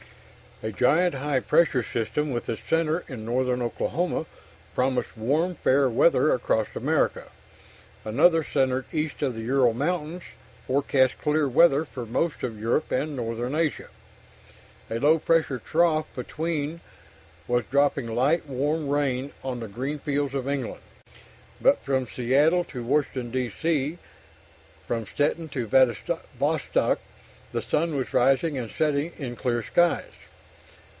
A 0.63 0.71
giant 0.71 1.15
high 1.15 1.39
pressure 1.39 1.81
system 1.81 2.29
with 2.29 2.47
its 2.47 2.61
center 2.69 3.03
in 3.07 3.25
northern 3.25 3.63
Oklahoma 3.63 4.27
promised 4.75 5.17
warm 5.17 5.55
fair 5.55 5.89
weather 5.89 6.31
across 6.35 6.67
America. 6.75 7.31
Another, 8.05 8.43
centered 8.43 8.85
east 8.93 9.23
of 9.23 9.33
the 9.33 9.41
Ural 9.41 9.73
Mountains, 9.73 10.21
forecast 10.67 11.17
clear 11.17 11.47
weather 11.49 11.83
for 11.83 12.05
most 12.05 12.43
of 12.43 12.59
Europe 12.59 12.91
and 12.91 13.15
northern 13.15 13.55
Asia. 13.55 13.87
A 14.91 14.99
low 14.99 15.17
pressure 15.17 15.57
trough 15.57 16.05
between 16.15 16.79
was 17.47 17.65
dropping 17.71 18.13
light 18.13 18.45
warm 18.47 18.87
rain 18.87 19.31
on 19.43 19.61
the 19.61 19.67
green 19.67 19.97
fields 19.97 20.35
of 20.35 20.47
England, 20.47 20.81
but 21.59 21.79
from 21.79 22.05
Seattle 22.05 22.65
to 22.65 22.83
Washington, 22.83 23.31
D. 23.31 23.49
C, 23.49 23.97
from 24.87 25.07
Stettin 25.07 25.49
to 25.49 25.65
Vladivostock 25.65 26.99
the 27.51 27.63
sun 27.63 27.95
was 27.95 28.13
rising 28.13 28.59
or 28.59 28.69
setting 28.69 29.11
in 29.17 29.35
clear 29.35 29.63
skies. 29.63 30.11